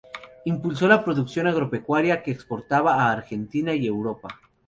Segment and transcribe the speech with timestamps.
[0.45, 4.29] Impulsó la producción agropecuaria, que exportaba a Argentina y Europa.